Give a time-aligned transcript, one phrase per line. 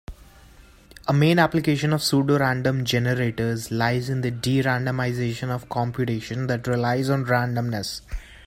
[1.07, 7.23] A main application of pseudorandom generators lies in the de-randomization of computation that relies on
[7.25, 8.01] randomness.